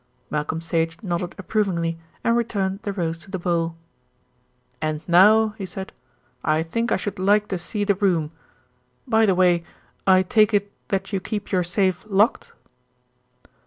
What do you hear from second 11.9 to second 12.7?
locked?"